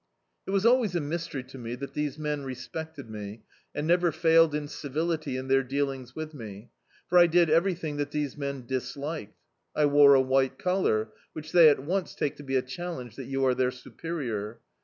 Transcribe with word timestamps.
It 0.47 0.49
was 0.49 0.65
always 0.65 0.95
a 0.95 0.99
mysteiy 0.99 1.47
to 1.49 1.59
me 1.59 1.75
that 1.75 1.93
these 1.93 2.17
men 2.17 2.43
respected 2.43 3.07
me 3.07 3.43
and 3.75 3.85
never 3.85 4.11
failed 4.11 4.55
in 4.55 4.67
civility 4.67 5.37
in 5.37 5.47
their 5.47 5.61
dealings 5.61 6.15
with 6.15 6.33
me, 6.33 6.71
for 7.07 7.19
I 7.19 7.27
did 7.27 7.51
everything 7.51 7.97
that 7.97 8.09
these 8.09 8.35
men 8.35 8.65
disliked. 8.65 9.37
I 9.75 9.85
wore 9.85 10.15
a 10.15 10.19
white 10.21 10.57
collar, 10.57 11.09
which 11.33 11.51
they 11.51 11.69
at 11.69 11.81
once 11.83 12.15
take 12.15 12.35
to 12.37 12.43
be 12.43 12.55
a 12.55 12.63
challenge 12.63 13.15
that 13.15 13.25
you 13.25 13.45
are 13.45 13.53
their 13.53 13.69
supe 13.69 14.01
rior. 14.01 14.57